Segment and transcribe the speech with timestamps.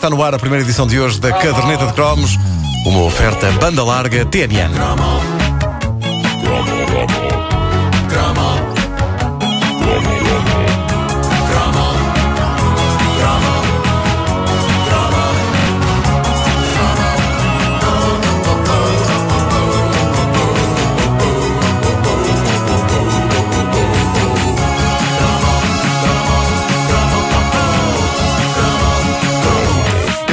[0.00, 2.38] está no ar a primeira edição de hoje da Caderneta de Cromos,
[2.86, 4.72] uma oferta banda larga TNN.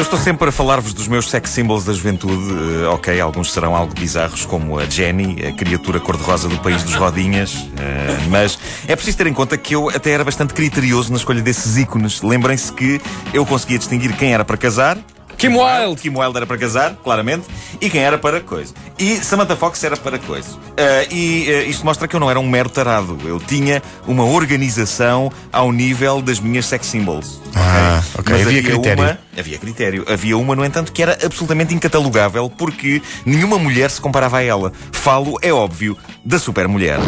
[0.07, 2.33] Estou sempre a falar-vos dos meus sex symbols da juventude.
[2.33, 6.95] Eh, ok, alguns serão algo bizarros, como a Jenny, a criatura cor-de-rosa do país dos
[6.95, 7.68] rodinhas.
[7.77, 11.41] eh, mas é preciso ter em conta que eu até era bastante criterioso na escolha
[11.41, 12.21] desses ícones.
[12.21, 13.01] Lembrem-se que
[13.33, 14.97] eu conseguia distinguir quem era para casar.
[15.37, 16.01] Kim Wilde.
[16.01, 17.46] Kim Wilde era para casar, claramente,
[17.79, 18.74] e quem era para coisa.
[19.00, 20.57] E Samantha Fox era para coisa.
[20.75, 23.18] Ah, e ah, isto mostra que eu não era um mero tarado.
[23.25, 27.39] Eu tinha uma organização ao nível das minhas sex symbols.
[27.55, 28.36] Ah, ok.
[28.36, 29.04] Mas Havia critério.
[29.04, 30.05] Uma, havia critério.
[30.07, 34.73] Havia uma, no entanto, que era absolutamente incatalogável porque nenhuma mulher se comparava a ela.
[34.91, 36.99] Falo, é óbvio, da super mulher.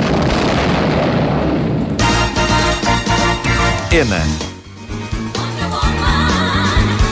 [3.91, 4.58] Ena.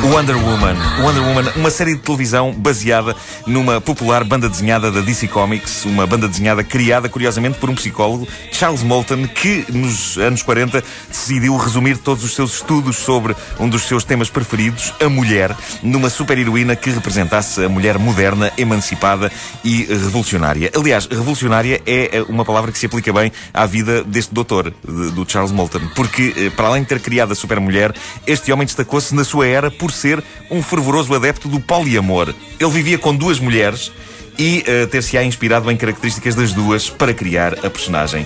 [0.03, 0.76] Wonder Woman.
[1.02, 6.06] Wonder Woman, uma série de televisão baseada numa popular banda desenhada da DC Comics, uma
[6.08, 11.98] banda desenhada criada, curiosamente, por um psicólogo, Charles Moulton, que nos anos 40 decidiu resumir
[11.98, 16.89] todos os seus estudos sobre um dos seus temas preferidos, a mulher, numa super-heroína que
[16.89, 19.32] representasse a mulher moderna, emancipada
[19.64, 20.72] e revolucionária.
[20.76, 25.52] Aliás, revolucionária é uma palavra que se aplica bem à vida deste doutor, do Charles
[25.52, 27.94] Moulton, porque, eh, para além de ter criado a super-mulher,
[28.26, 32.34] este homem destacou-se na sua era por ser um fervoroso adepto do poliamor.
[32.59, 33.92] Ele vivia com duas mulheres
[34.38, 38.26] e eh, ter-se-á inspirado em características das duas para criar a personagem.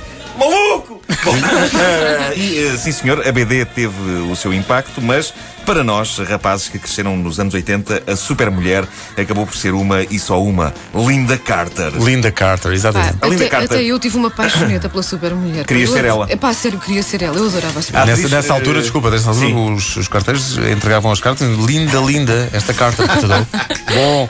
[2.35, 3.99] E, eh, sim senhor, a BD teve
[4.31, 5.33] o seu impacto, mas
[5.65, 8.83] para nós, rapazes que cresceram nos anos 80, a super-mulher
[9.17, 11.91] acabou por ser uma e só uma, Linda Carter.
[12.01, 13.17] Linda Carter, Pá, exatamente.
[13.21, 13.77] A Linda até, Carter.
[13.77, 15.65] até eu tive uma paixoneta pela super mulher.
[15.65, 16.25] Querias Eu ser ela?
[16.29, 17.37] É pá, sério, queria ser ela.
[17.37, 19.73] Eu adorava a super Ah, Nessa, nessa altura, eh, desculpa, nessa altura, sim.
[19.73, 23.47] os, os carteiros entregavam as cartas linda, linda, esta carta que te dou.
[23.93, 24.29] Bom,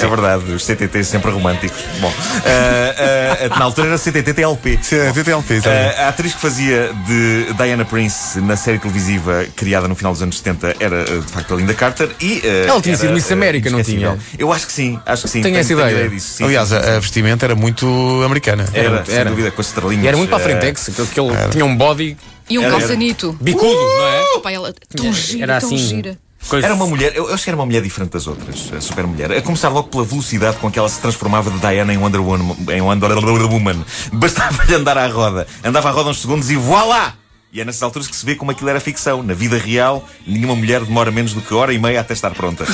[0.00, 1.80] É verdade, os CTT sempre românticos.
[2.00, 2.12] Bom,
[2.44, 2.94] eh,
[3.40, 4.78] eh, na altura era CTT-TLP.
[4.82, 6.00] Sim, é TTLP, exatamente.
[6.12, 10.22] Uh, a atriz que fazia de Diana Prince na série televisiva criada no final dos
[10.22, 12.38] anos 70 era uh, de facto a Linda Carter e.
[12.44, 14.18] uh, Ela tinha era, sido Miss uh, América, não tinha?
[14.38, 15.42] Eu acho que sim, acho que sim.
[15.42, 16.08] Tenho essa ideia.
[16.08, 17.86] disso, sim, Aliás, sim, sim, a, a vestimenta era muito
[18.24, 18.66] americana.
[18.74, 19.30] era, sem era.
[19.30, 20.04] dúvida, com as estrelinhas.
[20.04, 22.16] e era muito para a uh, frentex, aquele que ele tinha um body
[22.48, 23.36] E um Era- calçanito.
[23.40, 24.40] bicudo, não é?
[24.42, 25.78] Pá, ela tão gira, Era tão assim.
[25.78, 26.18] gira.
[26.48, 26.66] Coisa...
[26.66, 29.06] Era uma mulher, eu eu acho que era uma mulher diferente das outras, a super
[29.06, 29.32] mulher.
[29.32, 32.56] A começar logo pela velocidade com que ela se transformava de Diana em Wonder Woman.
[32.70, 33.84] Em Wonder Woman.
[34.12, 35.46] Bastava-lhe andar à roda.
[35.64, 37.14] Andava à roda uns segundos e voilá!
[37.52, 39.22] E é nessas alturas que se vê como aquilo era ficção.
[39.22, 42.64] Na vida real, nenhuma mulher demora menos do que hora e meia até estar pronta.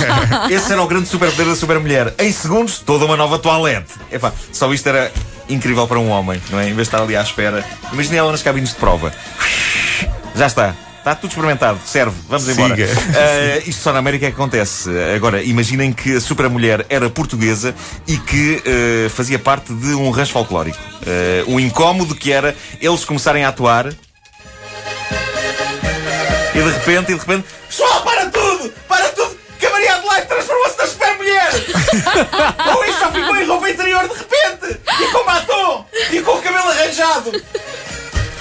[0.50, 2.14] Esse era o grande superpoder da super mulher.
[2.18, 3.94] Em segundos, toda uma nova toalete.
[4.12, 5.10] Epá, só isto era
[5.48, 6.64] incrível para um homem, não é?
[6.64, 7.64] Em vez de estar ali à espera.
[7.90, 9.10] Imagine ela nas cabines de prova.
[10.34, 10.76] Já está.
[11.06, 11.78] Está tudo experimentado.
[11.86, 12.16] Serve.
[12.28, 12.74] Vamos embora.
[12.74, 14.90] Uh, isto só na América é que acontece.
[15.14, 17.72] Agora, imaginem que a super mulher era portuguesa
[18.08, 20.76] e que uh, fazia parte de um rancho folclórico.
[21.46, 23.90] Uh, o incómodo que era eles começarem a atuar e
[26.58, 28.72] de repente, e de repente, pessoal, para tudo!
[28.88, 29.38] Para tudo!
[29.60, 31.52] Que a Maria Adelaide transformou-se na super mulher!
[32.74, 34.80] Ou isso só ficou em roupa interior de repente!
[35.00, 35.86] E com batom!
[36.10, 37.30] E com o cabelo arranjado!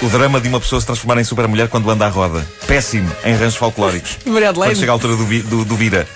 [0.05, 2.45] O drama de uma pessoa se transformar em super mulher quando anda à roda.
[2.67, 4.17] Péssimo em ranchos folclóricos.
[4.25, 4.79] Maria Quando Adelaide.
[4.79, 6.07] chega a altura do, vi- do, do Vira.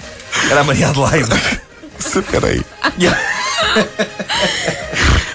[0.50, 1.30] Era a Maria Adelaide.
[2.00, 2.62] Espera aí.
[3.00, 3.20] Yeah.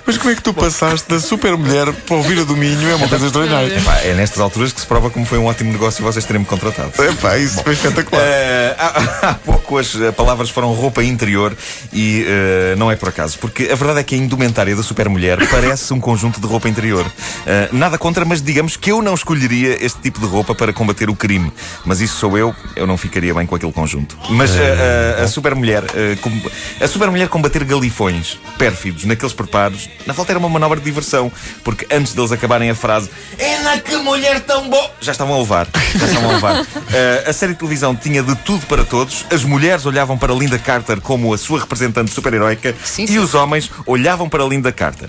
[0.06, 2.90] Mas como é que tu passaste da super mulher para o Vira do Minho?
[2.90, 3.72] É uma coisa extraordinária.
[4.04, 6.92] É nestas alturas que se prova como foi um ótimo negócio vocês terem-me contratado.
[7.02, 8.20] Epá, isso foi espetacular.
[8.22, 11.56] Eh, há, há pouco as eh, palavras foram roupa interior
[11.90, 15.38] e eh, não é por acaso, porque a verdade é que a indumentária da supermulher
[15.48, 17.06] parece um conjunto de roupa interior.
[17.46, 21.08] Eh, nada contra, mas digamos que eu não escolheria este tipo de roupa para combater
[21.08, 21.50] o crime.
[21.82, 24.18] Mas isso sou eu, eu não ficaria bem com aquele conjunto.
[24.28, 26.30] Mas eh, a supermulher, eh, com-
[26.78, 31.30] a supermulher combater galifões pérfidos naqueles preparos, na volta era uma manobra de diversão,
[31.62, 33.08] porque antes deles acabarem a frase
[33.38, 34.90] É na que mulher tão boa!
[35.00, 35.66] Já estavam a levar.
[35.96, 36.66] Já estavam a levar.
[36.96, 39.24] Eh, a série de televisão tinha de tudo para todos.
[39.30, 43.18] As mulheres olhavam para Linda Carter como a sua representante super-heroica Sim, e sim.
[43.18, 45.08] os homens olhavam para Linda Carter.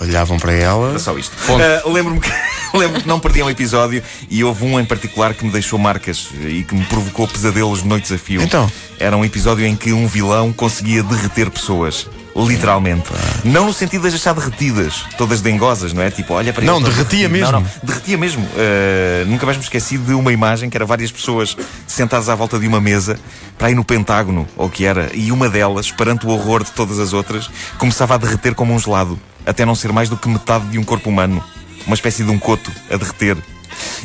[0.00, 0.90] Olhavam para ela.
[0.90, 1.36] Era só isto.
[1.60, 2.30] Eh, Lembro-me que,
[2.76, 6.28] lembro que não perdi um episódio e houve um em particular que me deixou marcas
[6.40, 8.42] e que me provocou pesadelos noites a fio.
[8.42, 8.70] Então?
[8.98, 12.08] Era um episódio em que um vilão conseguia derreter pessoas.
[12.36, 13.10] Literalmente.
[13.44, 16.10] Não no sentido de as achar derretidas, todas dengosas, não é?
[16.10, 17.52] Tipo, olha para Não, ele, derretia mesmo.
[17.52, 18.42] Não, não, derretia mesmo.
[18.42, 22.58] Uh, nunca mais me esqueci de uma imagem que era várias pessoas sentadas à volta
[22.58, 23.18] de uma mesa,
[23.56, 26.72] para ir no Pentágono, ou o que era, e uma delas, perante o horror de
[26.72, 27.48] todas as outras,
[27.78, 30.84] começava a derreter como um gelado, até não ser mais do que metade de um
[30.84, 31.42] corpo humano.
[31.86, 33.36] Uma espécie de um coto a derreter.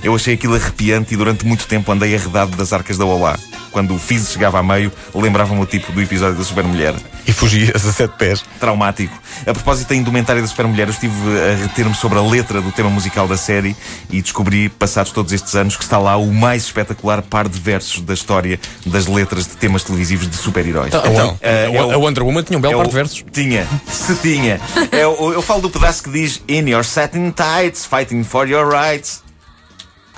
[0.04, 3.38] Eu achei aquilo arrepiante e durante muito tempo andei arredado das arcas da Olá.
[3.72, 6.94] Quando o Fizz chegava a meio, lembrava-me o tipo do episódio da Supermulher.
[7.28, 8.44] E fugias a sete pés.
[8.60, 9.16] Traumático.
[9.46, 12.90] A propósito da indumentária da Supermulher, eu estive a reter-me sobre a letra do tema
[12.90, 13.76] musical da série
[14.10, 18.02] e descobri, passados todos estes anos, que está lá o mais espetacular par de versos
[18.02, 20.94] da história das letras de temas televisivos de super-heróis.
[20.94, 23.24] Então, a, é o- a Wonder Woman tinha um belo é par de versos.
[23.32, 24.60] Tinha, se tinha.
[24.92, 28.68] É o- eu falo do pedaço que diz In your satin tights, fighting for your
[28.68, 29.22] rights.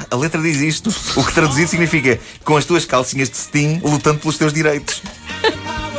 [0.10, 4.20] A letra diz isto, o que traduzido significa com as tuas calcinhas de cetim lutando
[4.20, 5.02] pelos teus direitos.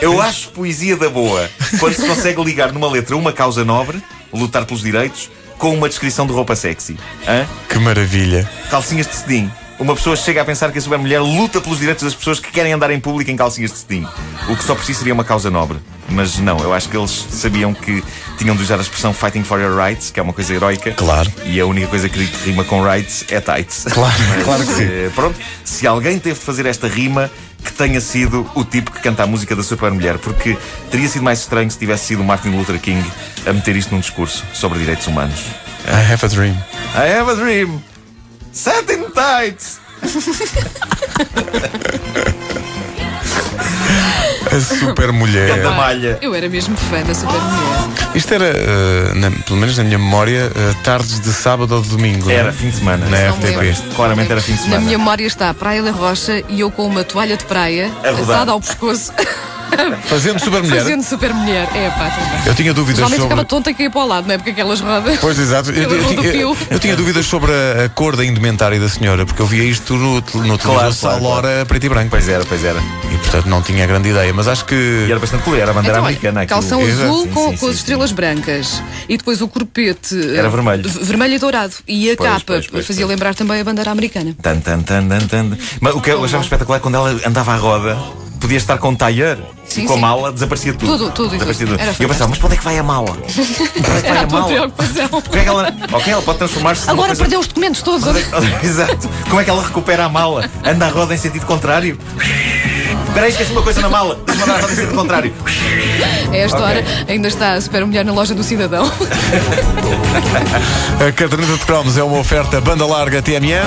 [0.00, 4.02] Eu acho poesia da boa quando se consegue ligar numa letra uma causa nobre,
[4.32, 6.98] lutar pelos direitos, com uma descrição de roupa sexy.
[7.26, 7.46] Hã?
[7.68, 8.50] Que maravilha.
[8.68, 9.50] Calcinhas de cetim.
[9.78, 12.72] Uma pessoa chega a pensar que a supermulher luta pelos direitos das pessoas que querem
[12.72, 14.06] andar em público em calcinhas de cetim.
[14.48, 15.78] O que só por si seria uma causa nobre.
[16.08, 18.02] Mas não, eu acho que eles sabiam que
[18.36, 20.92] tinham de usar a expressão fighting for your rights, que é uma coisa heroica.
[20.92, 21.32] Claro.
[21.44, 23.84] E a única coisa que rima com rights é tights.
[23.90, 24.84] Claro, Mas, claro que sim.
[24.84, 27.30] eh, Pronto, se alguém teve de fazer esta rima,
[27.64, 30.56] que tenha sido o tipo que canta a música da supermulher, porque
[30.90, 33.04] teria sido mais estranho se tivesse sido Martin Luther King
[33.46, 35.40] a meter isto num discurso sobre direitos humanos.
[35.86, 36.54] I have a dream.
[36.94, 37.82] I have a dream.
[38.52, 39.80] Satin tights.
[44.54, 45.56] A super mulher.
[45.56, 46.18] Canta malha.
[46.20, 47.88] Eu era mesmo fã da super mulher.
[48.14, 51.88] Isto era, eh, na- pelo menos na minha memória, eh, tardes de sábado ou de
[51.88, 52.26] domingo.
[52.26, 52.34] não é?
[52.36, 53.06] Era fim de semana.
[53.06, 53.56] Na Não me FTP.
[53.60, 53.82] lembro.
[53.96, 54.80] Claramente era fim de Na semana.
[54.84, 58.36] minha memória está Praia da Rocha e eu com uma toalha de praia A rodar.
[58.36, 59.12] atada ao pescoço,
[60.06, 60.78] Fazendo super mulher.
[60.82, 61.68] fazendo super mulher.
[61.74, 62.46] É pá, também.
[62.46, 63.34] Eu tinha dúvidas Geralmente sobre.
[63.34, 64.38] ficava tonta e caía para o lado, não é?
[64.38, 65.18] Porque aquelas rodas.
[65.20, 66.00] Pois exato, eu, eu tinha-
[66.34, 66.56] eu- rodopio.
[66.70, 69.94] eu tinha dúvidas sobre a, a cor da indumentária da senhora, porque eu via isto
[69.94, 72.10] no, no televisor Claro, só claro, Lora preto e branco.
[72.10, 72.78] Pois era, pois era.
[73.12, 74.74] E portanto não tinha grande ideia, mas acho que.
[74.74, 76.40] E era bastante colher, era a bandeira Então, americana.
[76.42, 76.60] aquilo.
[76.60, 77.02] calção Exato.
[77.10, 80.50] azul Sim, com, sim, com as sim, estrelas brancas e depois o corpete Era eh,
[80.50, 80.88] vermelho.
[80.88, 83.10] v- vermelho e dourado e a Pois, capa pois, pois, fazia pois.
[83.16, 84.34] lembrar também a bandeira americana.
[84.42, 85.56] Tan, tan, tan, tan, tan.
[85.80, 87.96] Mas o que eu achava espetacular é quando ela andava à roda,
[88.40, 89.38] podia estar com um tailleur
[89.72, 90.02] Sim, e com a sim.
[90.02, 90.98] mala, desaparecia tudo.
[90.98, 91.80] Tudo, tudo, Desaparecia tudo.
[91.80, 93.06] E eu pensava, mas para onde é que vai a mala?
[93.82, 94.46] Para onde é que vai a a mala?
[94.46, 95.08] preocupação.
[95.08, 95.74] Como é que ela...
[95.92, 97.22] Ok, ela pode transformar-se Agora coisa...
[97.22, 98.06] perdeu os documentos todos.
[98.62, 99.08] Exato.
[99.28, 100.48] Como é que ela recupera a mala?
[100.64, 101.98] Anda à roda em sentido contrário?
[103.08, 104.18] Espera aí, esqueci uma coisa na mala.
[104.26, 105.34] Deixa-me andar à roda em sentido contrário.
[106.30, 106.66] A esta Ok.
[106.68, 108.90] hora ainda está a super mulher na loja do cidadão.
[111.06, 113.62] A caderneta de cromos é uma oferta banda larga TMN.